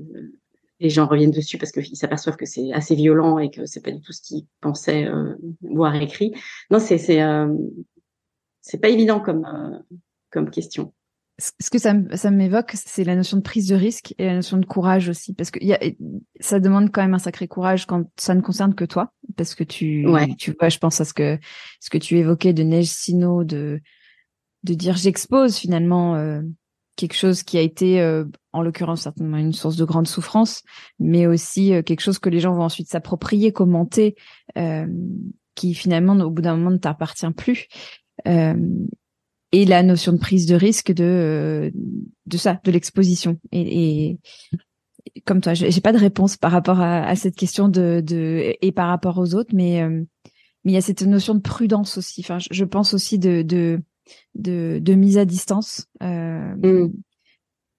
[0.80, 3.91] les gens reviennent dessus parce qu'ils s'aperçoivent que c'est assez violent et que c'est pas
[3.91, 6.34] du tout ce qu'ils pensaient euh, voir écrit.
[6.71, 7.54] Non, c'est c'est euh,
[8.62, 9.78] c'est pas évident comme euh,
[10.32, 10.93] comme question.
[11.39, 14.58] Ce que ça, ça m'évoque, c'est la notion de prise de risque et la notion
[14.58, 15.80] de courage aussi, parce que y a,
[16.39, 19.63] ça demande quand même un sacré courage quand ça ne concerne que toi, parce que
[19.63, 20.06] tu,
[20.38, 21.39] tu vois, je pense à ce que
[21.80, 23.82] ce que tu évoquais de Neige Sino, de
[24.63, 26.41] de dire j'expose finalement euh,
[26.99, 30.63] quelque chose qui a été, euh, en l'occurrence certainement une source de grande souffrance,
[30.99, 34.15] mais aussi euh, quelque chose que les gens vont ensuite s'approprier, commenter,
[34.58, 34.86] euh,
[35.56, 37.67] qui finalement au bout d'un moment ne t'appartient plus.
[39.52, 41.72] Et la notion de prise de risque de
[42.26, 43.40] de ça, de l'exposition.
[43.52, 44.20] Et, et,
[45.26, 48.72] comme toi, j'ai pas de réponse par rapport à, à, cette question de, de et
[48.72, 49.88] par rapport aux autres, mais
[50.64, 52.22] mais il y a cette notion de prudence aussi.
[52.22, 53.82] Enfin, je, pense aussi de, de
[54.36, 55.88] de, de mise à distance.
[56.04, 56.94] Euh, mm.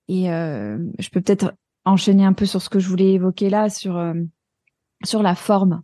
[0.09, 1.55] Et euh, je peux peut-être
[1.85, 4.15] enchaîner un peu sur ce que je voulais évoquer là, sur, euh,
[5.05, 5.83] sur la forme.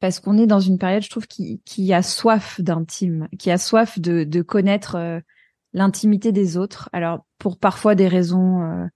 [0.00, 3.58] Parce qu'on est dans une période, je trouve, qui, qui a soif d'intime, qui a
[3.58, 5.20] soif de, de connaître
[5.72, 6.88] l'intimité des autres.
[6.92, 8.88] Alors, pour parfois des raisons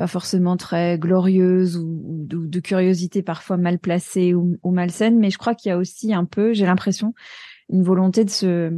[0.00, 5.38] pas forcément très glorieuses ou, de curiosité parfois mal placée ou, ou malsaine, mais je
[5.38, 7.12] crois qu'il y a aussi un peu, j'ai l'impression,
[7.68, 8.72] une volonté de se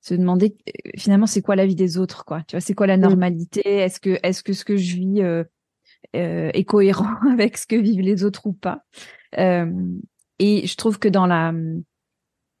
[0.00, 2.86] se demander euh, finalement c'est quoi la vie des autres quoi tu vois c'est quoi
[2.86, 3.00] la mm.
[3.00, 3.60] normalité?
[3.64, 5.42] Est-ce que est-ce que ce que je vis euh,
[6.14, 8.84] euh, est cohérent avec ce que vivent les autres ou pas?
[9.38, 9.70] Euh,
[10.38, 11.52] et je trouve que dans la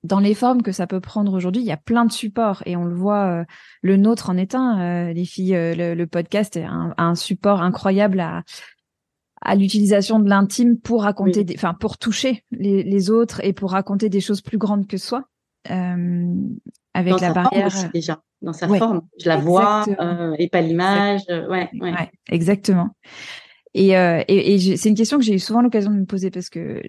[0.02, 2.76] dans les formes que ça peut prendre aujourd'hui, il y a plein de supports et
[2.76, 3.40] on le voit.
[3.40, 3.44] Euh,
[3.82, 5.12] le nôtre en est un.
[5.12, 8.44] les filles, le, le, podcast est un, un, support incroyable à
[9.42, 14.08] à l'utilisation de l'intime pour raconter, enfin pour toucher les, les, autres et pour raconter
[14.08, 15.24] des choses plus grandes que soi.
[15.70, 16.34] Euh,
[16.94, 20.60] avec dans la barrière aussi, déjà dans sa forme je la vois euh, et pas
[20.60, 21.92] l'image ouais, ouais.
[21.92, 22.90] ouais, exactement
[23.74, 26.30] et, euh, et, et c'est une question que j'ai eu souvent l'occasion de me poser
[26.30, 26.80] parce que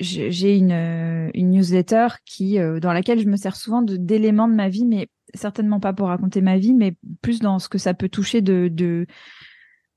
[0.00, 4.86] j'ai une, une newsletter qui dans laquelle je me sers souvent d'éléments de ma vie
[4.86, 8.40] mais certainement pas pour raconter ma vie mais plus dans ce que ça peut toucher
[8.40, 9.06] de, de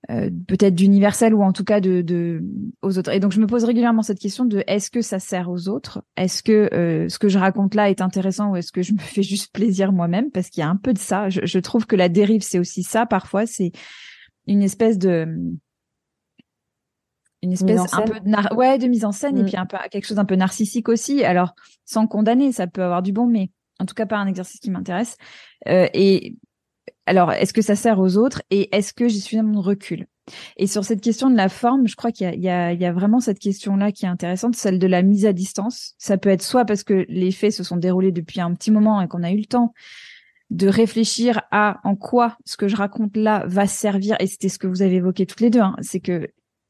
[0.10, 2.42] euh, peut-être d'universel ou en tout cas de, de,
[2.82, 3.12] aux autres.
[3.12, 6.02] Et donc je me pose régulièrement cette question de est-ce que ça sert aux autres?
[6.16, 9.00] Est-ce que euh, ce que je raconte là est intéressant ou est-ce que je me
[9.00, 10.32] fais juste plaisir moi-même?
[10.32, 11.30] Parce qu'il y a un peu de ça.
[11.30, 13.46] Je, je trouve que la dérive c'est aussi ça parfois.
[13.46, 13.72] C'est
[14.46, 15.28] une espèce de
[17.48, 19.46] une espèce un peu de ouais de mise en scène et mm.
[19.46, 21.24] puis un peu quelque chose un peu narcissique aussi.
[21.24, 21.56] Alors
[21.86, 24.70] sans condamner, ça peut avoir du bon, mais en tout cas pas un exercice qui
[24.70, 25.18] m'intéresse.
[25.68, 26.36] Euh, et
[27.06, 30.08] alors, est-ce que ça sert aux autres et est-ce que j'ai suffisamment de recul?
[30.58, 33.40] Et sur cette question de la forme, je crois qu'il y, y, a vraiment cette
[33.40, 35.94] question-là qui est intéressante, celle de la mise à distance.
[35.98, 39.02] Ça peut être soit parce que les faits se sont déroulés depuis un petit moment
[39.02, 39.74] et qu'on a eu le temps
[40.50, 44.18] de réfléchir à en quoi ce que je raconte là va servir.
[44.20, 45.62] Et c'était ce que vous avez évoqué toutes les deux.
[45.62, 46.28] Hein, c'est que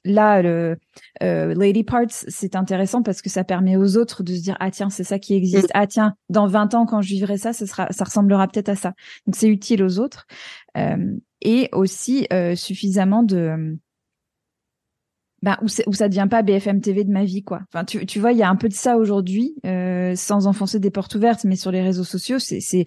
[0.07, 0.77] là, le
[1.21, 4.89] Lady Parts, c'est intéressant parce que ça permet aux autres de se dire ah tiens
[4.89, 5.73] c'est ça qui existe, mm.
[5.73, 8.75] ah tiens dans 20 ans quand je vivrai ça, ça sera, ça ressemblera peut-être à
[8.75, 8.93] ça.
[9.25, 10.25] Donc c'est utile aux autres
[11.41, 13.77] et aussi suffisamment de
[15.43, 17.61] bah, où, où ça devient pas BFM TV de ma vie, quoi.
[17.71, 20.79] Enfin, tu, tu vois, il y a un peu de ça aujourd'hui, euh, sans enfoncer
[20.79, 22.85] des portes ouvertes, mais sur les réseaux sociaux, c'est, c'est,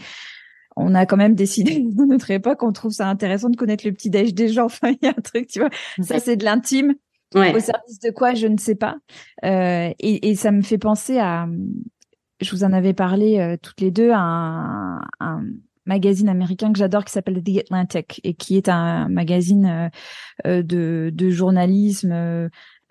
[0.76, 3.92] on a quand même décidé de notre époque, on trouve ça intéressant de connaître le
[3.92, 4.64] petit déj des gens.
[4.64, 5.70] Enfin, il y a un truc, tu vois,
[6.02, 6.94] ça c'est de l'intime.
[7.34, 8.96] Au service de quoi, je ne sais pas.
[9.44, 11.46] Euh, et, et, ça me fait penser à,
[12.40, 15.44] je vous en avais parlé euh, toutes les deux, à un, un
[15.86, 19.88] magazine américain que j'adore qui s'appelle The Atlantic et qui est un magazine euh,
[20.46, 22.48] euh, de, de journalisme euh,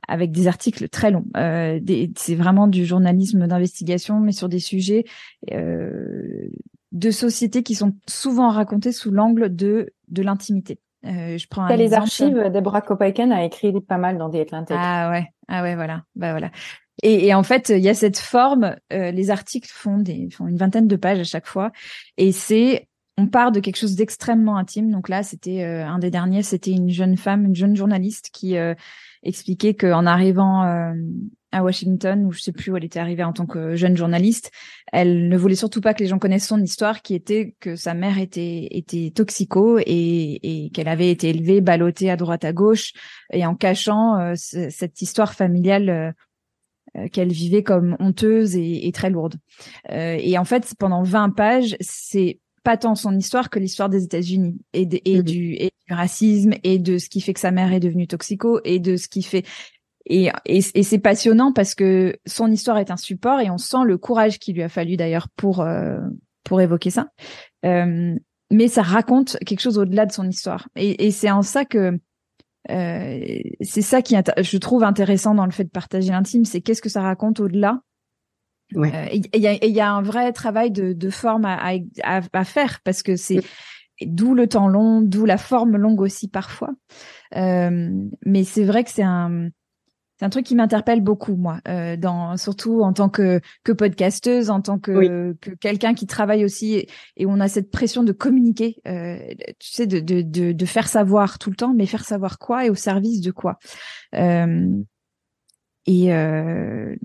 [0.07, 1.25] avec des articles très longs.
[1.37, 1.79] Euh,
[2.15, 5.05] c'est vraiment du journalisme d'investigation, mais sur des sujets
[5.51, 6.49] euh,
[6.91, 10.79] de société qui sont souvent racontés sous l'angle de de l'intimité.
[11.05, 12.51] Euh, je prends un les archives.
[12.53, 14.75] Deborah Kopaiken a écrit pas mal dans The Atlantic.
[14.77, 16.51] Ah ouais, ah ouais, voilà, bah voilà.
[17.01, 18.75] Et, et, en fait, il y a cette forme.
[18.91, 21.71] Euh, les articles font des font une vingtaine de pages à chaque fois,
[22.17, 24.91] et c'est on part de quelque chose d'extrêmement intime.
[24.91, 28.57] Donc là, c'était euh, un des derniers, c'était une jeune femme, une jeune journaliste qui
[28.57, 28.73] euh,
[29.23, 30.93] expliquait qu'en arrivant euh,
[31.51, 34.51] à Washington, ou je sais plus où elle était arrivée en tant que jeune journaliste,
[34.91, 37.93] elle ne voulait surtout pas que les gens connaissent son histoire, qui était que sa
[37.93, 42.93] mère était était toxico et, et qu'elle avait été élevée, ballottée à droite à gauche,
[43.31, 46.13] et en cachant cette histoire familiale
[47.11, 49.35] qu'elle vivait comme honteuse et, et très lourde.
[49.89, 54.59] et en fait, pendant 20 pages, c'est pas tant son histoire que l'histoire des États-Unis
[54.73, 57.79] et, et, du, et, du, racisme et de ce qui fait que sa mère est
[57.79, 59.45] devenue toxico et de ce qui fait
[60.09, 63.97] et, et, c'est passionnant parce que son histoire est un support et on sent le
[63.97, 65.99] courage qu'il lui a fallu d'ailleurs pour euh,
[66.43, 67.09] pour évoquer ça.
[67.65, 68.15] Euh,
[68.51, 71.99] mais ça raconte quelque chose au-delà de son histoire et, et c'est en ça que
[72.69, 76.81] euh, c'est ça qui je trouve intéressant dans le fait de partager l'intime, c'est qu'est-ce
[76.81, 77.81] que ça raconte au-delà
[78.71, 78.91] il ouais.
[78.93, 81.57] euh, y, y, a un vrai travail de, de forme à,
[82.03, 83.41] à, à, faire parce que c'est
[84.01, 86.69] d'où le temps long, d'où la forme longue aussi parfois.
[87.35, 87.89] Euh,
[88.25, 89.49] mais c'est vrai que c'est un
[90.19, 94.49] c'est un truc qui m'interpelle beaucoup moi, euh, dans surtout en tant que que podcasteuse,
[94.49, 98.11] en tant que, que quelqu'un qui travaille aussi et, et, on a cette pression de
[98.11, 99.17] communiquer, euh,
[99.59, 102.65] tu sais, de, de, de de faire savoir tout le temps, mais faire savoir quoi
[102.65, 103.59] et au service de quoi.
[104.15, 104.67] Euh,
[105.85, 106.95] et, euh,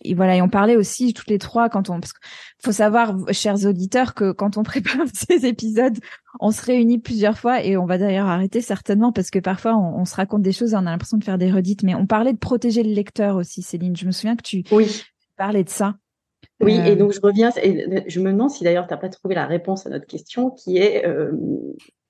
[0.00, 2.12] et, voilà, et on parlait aussi toutes les trois quand on, parce
[2.62, 5.98] faut savoir, chers auditeurs, que quand on prépare ces épisodes,
[6.40, 10.04] on se réunit plusieurs fois et on va d'ailleurs arrêter certainement parce que parfois on,
[10.04, 11.82] se raconte des choses et on a l'impression de faire des redites.
[11.82, 13.96] Mais on parlait de protéger le lecteur aussi, Céline.
[13.96, 15.02] Je me souviens que tu oui.
[15.36, 15.94] parlais de ça.
[16.60, 19.08] Oui, et euh, donc je reviens, et je me demande si d'ailleurs tu n'as pas
[19.08, 21.32] trouvé la réponse à notre question qui est euh,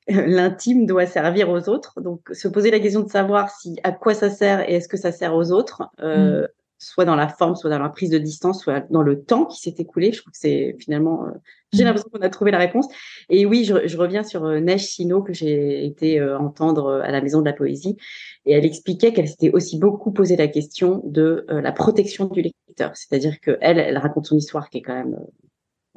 [0.08, 2.00] l'intime doit servir aux autres.
[2.00, 4.96] Donc, se poser la question de savoir si à quoi ça sert et est-ce que
[4.96, 6.48] ça sert aux autres, euh, mm.
[6.78, 9.60] soit dans la forme, soit dans la prise de distance, soit dans le temps qui
[9.60, 10.12] s'est écoulé.
[10.12, 11.30] Je trouve que c'est finalement, euh,
[11.72, 11.86] j'ai mm.
[11.86, 12.88] l'impression qu'on a trouvé la réponse.
[13.28, 17.12] Et oui, je, je reviens sur euh, Neige Sino que j'ai été euh, entendre à
[17.12, 17.96] la Maison de la Poésie,
[18.44, 22.96] et elle expliquait qu'elle s'était aussi beaucoup posé la question de la protection du lecteur,
[22.96, 25.16] c'est-à-dire que elle, elle raconte son histoire qui est quand même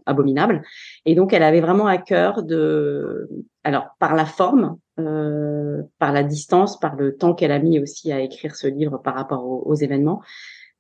[0.06, 0.62] abominable.
[1.06, 3.28] Et donc, elle avait vraiment à cœur de,
[3.66, 8.12] alors par la forme, euh, par la distance, par le temps qu'elle a mis aussi
[8.12, 10.22] à écrire ce livre par rapport aux, événements.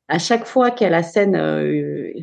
[0.07, 2.13] À chaque fois qu'elle a scène, euh,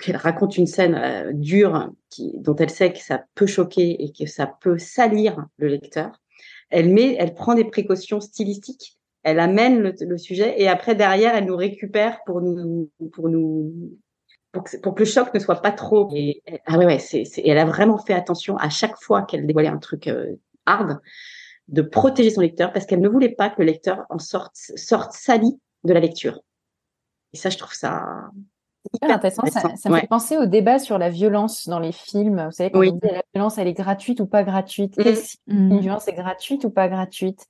[0.00, 4.10] qu'elle raconte une scène euh, dure qui, dont elle sait que ça peut choquer et
[4.10, 6.22] que ça peut salir le lecteur,
[6.70, 11.34] elle met, elle prend des précautions stylistiques elle amène le, le, sujet et après derrière
[11.34, 13.98] elle nous récupère pour nous pour nous
[14.82, 16.10] pour que, le choc ne soit pas trop.
[16.14, 19.68] Et, ah ouais, ouais, c'est, elle a vraiment fait attention à chaque fois qu'elle dévoilait
[19.68, 20.34] un truc euh,
[20.66, 21.00] hard
[21.68, 25.12] de protéger son lecteur parce qu'elle ne voulait pas que le lecteur en sorte, sorte
[25.12, 26.40] sali de la lecture.
[27.32, 28.30] Et ça, je trouve ça
[28.92, 29.44] hyper intéressant.
[29.46, 32.44] Ça, me fait penser au débat sur la violence dans les films.
[32.46, 34.96] Vous savez, quand on dit la violence, elle est gratuite ou pas gratuite?
[34.98, 35.74] Mmh.
[35.74, 35.78] Mmh.
[35.78, 37.46] violence est gratuite ou pas gratuite?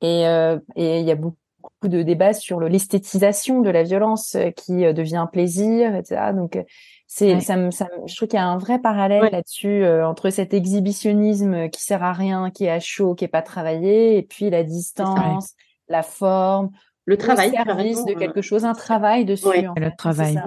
[0.00, 1.36] Et euh, et il y a beaucoup
[1.68, 6.32] beaucoup de débats sur l'esthétisation de la violence euh, qui euh, devient un plaisir, etc.
[6.34, 6.62] Donc euh,
[7.06, 11.70] c'est ça, ça, je trouve qu'il y a un vrai parallèle là-dessus entre cet exhibitionnisme
[11.70, 14.62] qui sert à rien, qui est à chaud, qui est pas travaillé, et puis la
[14.62, 15.54] distance,
[15.88, 16.68] la forme,
[17.06, 19.46] le travail, le service de quelque chose, un travail dessus.
[19.76, 20.38] Le travail.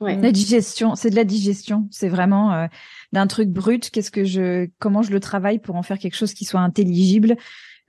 [0.00, 1.88] La digestion, c'est de la digestion.
[1.90, 2.68] C'est vraiment
[3.12, 3.88] d'un truc brut.
[3.88, 7.36] Qu'est-ce que je, comment je le travaille pour en faire quelque chose qui soit intelligible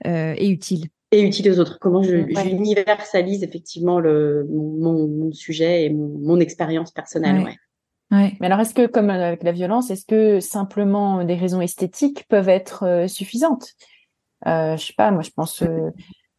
[0.06, 1.78] euh, et utile et utile aux autres.
[1.80, 7.44] Comment je, j'universalise effectivement le, mon, mon, sujet et mon, mon expérience personnelle.
[7.44, 7.56] Ouais.
[8.16, 8.32] ouais.
[8.40, 12.48] Mais alors, est-ce que, comme avec la violence, est-ce que simplement des raisons esthétiques peuvent
[12.48, 13.74] être euh, suffisantes?
[14.46, 15.62] Euh, Je sais pas, moi, je pense.
[15.62, 15.90] Euh,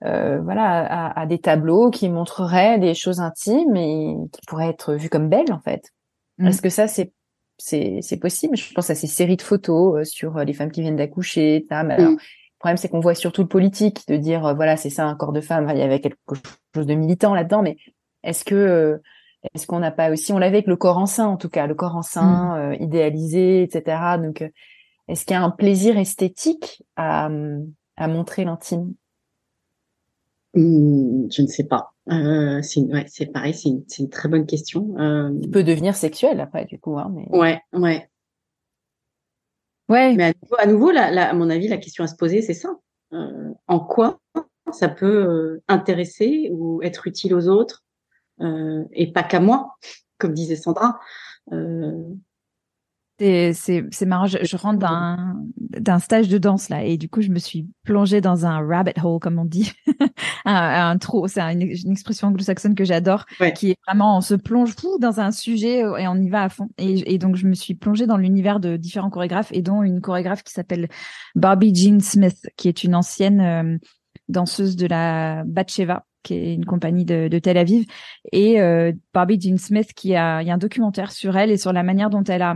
[0.05, 5.09] euh, voilà, à, des tableaux qui montreraient des choses intimes et qui pourraient être vues
[5.09, 5.91] comme belles en fait.
[6.37, 6.47] Mm.
[6.47, 7.11] Est-ce que ça c'est
[7.57, 8.55] c'est c'est possible?
[8.55, 11.65] Je pense à ces séries de photos euh, sur euh, les femmes qui viennent d'accoucher.
[11.69, 12.15] Mm.
[12.59, 15.31] Le problème c'est qu'on voit surtout le politique de dire voilà c'est ça un corps
[15.31, 15.69] de femme.
[15.71, 16.17] il y avait quelque
[16.75, 17.77] chose de militant là-dedans, mais
[18.23, 19.01] est-ce que
[19.53, 21.75] est-ce qu'on n'a pas aussi on l'avait avec le corps enceint en tout cas le
[21.75, 22.83] corps enceint mm.
[22.83, 24.17] idéalisé etc.
[24.21, 24.43] Donc
[25.07, 27.29] est-ce qu'il y a un plaisir esthétique à
[27.95, 28.93] à montrer l'intime?
[30.55, 31.93] Hmm, je ne sais pas.
[32.09, 34.95] Euh, c'est ouais, c'est pareil, c'est une, une, très bonne question.
[34.97, 35.31] Euh...
[35.41, 36.97] Il peut devenir sexuel après, du coup.
[36.97, 37.27] Hein, mais...
[37.29, 38.08] Ouais, ouais.
[39.89, 40.13] Ouais.
[40.15, 42.69] Mais à nouveau, à, mon avis, la question à se poser, c'est ça.
[43.13, 44.19] Euh, en quoi
[44.71, 47.83] ça peut euh, intéresser ou être utile aux autres
[48.39, 49.75] euh, et pas qu'à moi,
[50.19, 50.99] comme disait Sandra.
[53.21, 57.39] Euh, c'est marrant, je, rentre d'un stage de danse là et du coup je me
[57.39, 59.71] suis plongée dans un rabbit hole comme on dit,
[60.45, 61.27] un, un, trou.
[61.27, 65.19] C'est une, une, expression anglo-saxonne que j'adore, qui est vraiment on se plonge fou dans
[65.19, 66.69] un sujet euh, et on y va à fond.
[66.77, 69.99] Et, et donc je me suis plongée dans l'univers de différents chorégraphes et dont une
[69.99, 70.87] chorégraphe qui s'appelle
[71.35, 73.77] Barbie Jean Smith, qui est une ancienne euh,
[74.29, 77.85] danseuse de la Batsheva qui est une compagnie de, de Tel Aviv,
[78.33, 81.57] et euh, Barbie Jean Smith, qui a, il y a un documentaire sur elle et
[81.57, 82.55] sur la manière dont elle a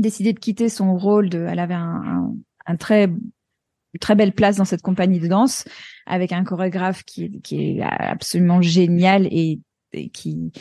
[0.00, 2.34] décidé de quitter son rôle de, elle avait un,
[2.66, 3.08] un, très
[4.00, 5.64] très belle place dans cette compagnie de danse
[6.06, 9.60] avec un chorégraphe qui, qui est absolument génial et,
[10.12, 10.52] qui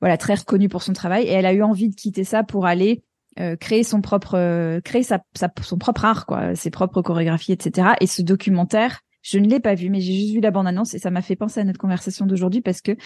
[0.00, 1.24] voilà très reconnu pour son travail.
[1.24, 3.02] Et elle a eu envie de quitter ça pour aller
[3.38, 7.52] euh, créer son propre euh, créer sa, sa, son propre art quoi ses propres chorégraphies
[7.52, 10.66] etc et ce documentaire je ne l'ai pas vu mais j'ai juste vu la bande
[10.66, 12.96] annonce et ça m'a fait penser à notre conversation d'aujourd'hui parce que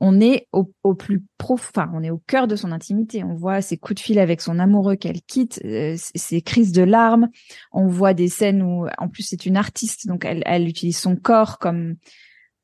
[0.00, 3.24] on est au, plus profond, on est au cœur de son intimité.
[3.24, 6.82] On voit ses coups de fil avec son amoureux qu'elle quitte, euh, ses crises de
[6.82, 7.28] larmes.
[7.72, 11.16] On voit des scènes où, en plus, c'est une artiste, donc elle, elle utilise son
[11.16, 11.96] corps comme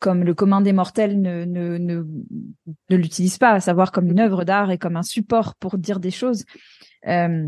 [0.01, 2.03] comme le commun des mortels ne, ne, ne,
[2.89, 6.01] ne l'utilise pas, à savoir comme une œuvre d'art et comme un support pour dire
[6.01, 6.45] des choses.
[7.07, 7.47] Euh,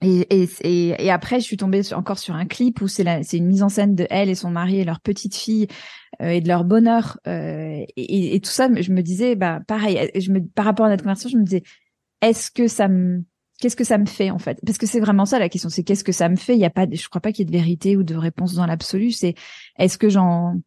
[0.00, 3.64] et, et, et, après, je suis tombée encore sur un clip où c'est une mise
[3.64, 5.66] en scène de elle et son mari et leur petite fille
[6.22, 8.68] euh, et de leur bonheur euh, et, et, tout ça.
[8.80, 11.64] Je me disais, bah pareil, je me, par rapport à notre conversation, je me disais,
[12.20, 13.24] est-ce que ça me,
[13.60, 14.60] qu'est-ce que ça me fait en fait?
[14.64, 16.54] Parce que c'est vraiment ça la question, c'est qu'est-ce que ça me fait?
[16.54, 18.54] Il y a pas, je crois pas qu'il y ait de vérité ou de réponse
[18.54, 19.10] dans l'absolu.
[19.10, 19.34] C'est
[19.78, 20.60] est-ce que j'en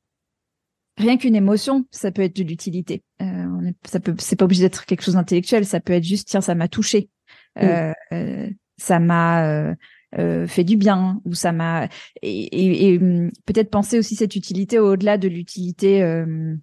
[0.97, 3.03] rien qu'une émotion, ça peut être de l'utilité.
[3.21, 5.65] Euh, ça peut, c'est pas obligé d'être quelque chose d'intellectuel.
[5.65, 7.09] Ça peut être juste, tiens, ça m'a touché.
[7.57, 8.49] Euh, euh,
[8.81, 9.75] ça m'a euh,
[10.17, 11.87] euh, fait du bien ou ça m'a
[12.21, 16.55] et, et, hum, peut-être penser aussi cette utilité au-delà de l'utilité euh,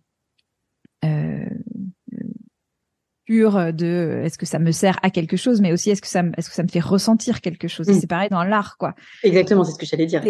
[1.05, 1.47] euh,
[3.25, 6.25] pure de est-ce que ça me sert à quelque chose mais aussi est-ce que ça
[6.25, 7.89] me, est-ce que ça me fait ressentir quelque chose.
[7.89, 7.95] Mm.
[7.95, 8.95] c'est pareil dans l'art quoi.
[9.23, 10.23] Exactement c'est ce que j'allais dire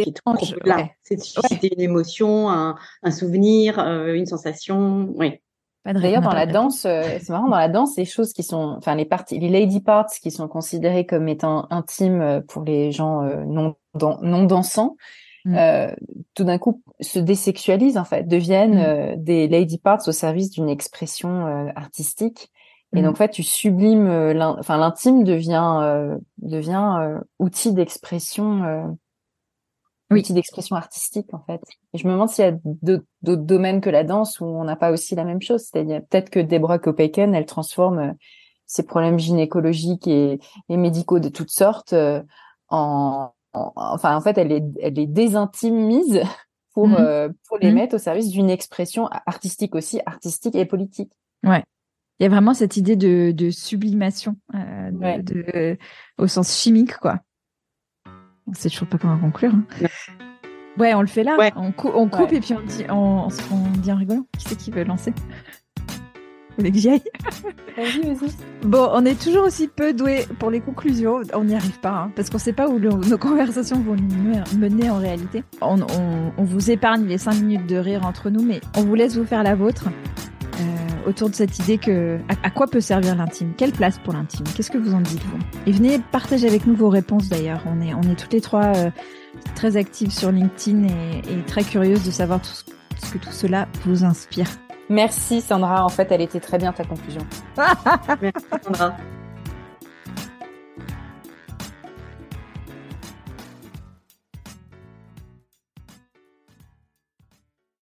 [1.02, 5.40] c'est de susciter une émotion un, un souvenir une sensation oui
[5.94, 8.94] D'ailleurs, dans la danse, euh, c'est marrant, dans la danse, les choses qui sont, enfin,
[8.94, 13.22] les parties, les lady parts qui sont considérées comme étant intimes euh, pour les gens
[13.22, 14.96] euh, non, non dansants,
[15.44, 15.56] mm.
[15.56, 15.90] euh,
[16.34, 19.22] tout d'un coup se désexualisent, en fait, deviennent mm.
[19.22, 22.50] des lady parts au service d'une expression artistique.
[22.94, 23.04] Et mm.
[23.04, 24.08] donc, en fait, tu sublimes,
[24.58, 28.96] enfin, l'intime devient, devient outil d'expression
[30.10, 30.20] oui.
[30.20, 31.60] outil d'expression artistique en fait.
[31.92, 34.76] Et je me demande s'il y a d'autres domaines que la danse où on n'a
[34.76, 35.62] pas aussi la même chose.
[35.62, 38.12] C'est-à-dire peut-être que Deborah Kopeiken, elle transforme euh,
[38.66, 42.22] ses problèmes gynécologiques et, et, médicaux de toutes sortes euh,
[42.68, 46.22] en, enfin en fait elle est elle les désintimise
[46.74, 50.64] pour mmh euh, pour les mmh mettre au service d'une expression artistique aussi artistique et
[50.64, 51.12] politique.
[51.44, 51.64] Ouais.
[52.20, 55.78] Il y a vraiment cette idée de, de sublimation de, de,
[56.18, 57.20] au sens chimique quoi.
[58.48, 59.52] On sait toujours pas comment conclure.
[59.54, 59.86] Hein.
[60.78, 61.36] Ouais, on le fait là.
[61.56, 64.24] On, coupe et puis on dit, on, on, dit en rigolant.
[64.38, 65.12] Qui c'est qui veut lancer?
[65.76, 67.02] Vous voulez que j'y aille
[67.76, 68.66] Vas-y, vas-y.
[68.66, 71.20] Bon, on est toujours aussi peu doué pour les conclusions.
[71.34, 74.58] On n'y arrive pas, hein, parce qu'on ne sait pas où nos conversations vont nous
[74.58, 75.44] mener en réalité.
[75.60, 75.80] On,
[76.36, 79.24] on, vous épargne les cinq minutes de rire entre nous, mais on vous laisse vous
[79.24, 79.84] faire la vôtre.
[81.08, 83.54] Autour de cette idée que à, quoi peut servir l'intime?
[83.56, 84.44] Quelle place pour l'intime?
[84.54, 85.38] Qu'est-ce que vous en dites vous?
[85.66, 87.62] Et venez partager avec nous vos réponses d'ailleurs.
[87.64, 88.90] On est on est toutes les trois euh,
[89.54, 93.68] très actives sur LinkedIn et, et, très curieuses de savoir tout ce, que tout cela
[93.86, 94.48] vous inspire.
[94.90, 95.82] Merci Sandra.
[95.82, 97.22] En fait, elle était très bien ta conclusion.
[98.20, 98.94] Merci Sandra.